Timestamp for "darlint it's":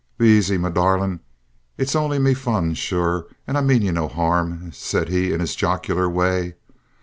0.71-1.95